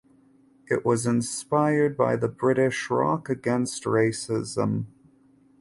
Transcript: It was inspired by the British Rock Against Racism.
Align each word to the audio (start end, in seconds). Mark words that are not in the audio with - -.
It 0.65 0.83
was 0.83 1.05
inspired 1.05 1.95
by 1.95 2.15
the 2.15 2.27
British 2.27 2.89
Rock 2.89 3.29
Against 3.29 3.83
Racism. 3.83 4.85